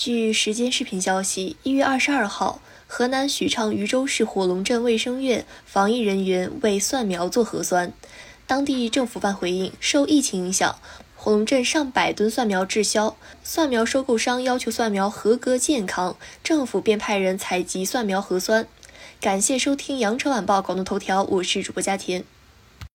[0.00, 7.92] 据时间视频消息一月二十二号河南许昌禹州市火龙镇卫生院防疫人员为蒜苗做核酸。
[8.46, 10.76] 当地政府办回应受疫情影响
[11.14, 13.14] 火龙镇上百吨蒜苗滞销。
[13.44, 18.66] 蒜苗收购商要求蒜苗合格健康政府便派人采集蒜苗核酸。
[19.20, 22.39] 感谢收听羊城晚报广东头条我是主播佳田。